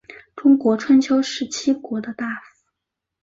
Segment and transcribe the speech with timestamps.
[0.35, 2.63] 中国春秋时期齐国的大夫。